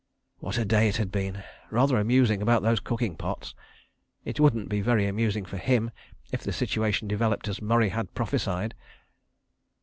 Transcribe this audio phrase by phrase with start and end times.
[0.39, 1.43] What a day it had been!
[1.69, 3.53] Rather amusing about those cooking pots.
[4.25, 5.91] It wouldn't be very amusing for him
[6.31, 8.73] if the situation developed as Murray had prophesied.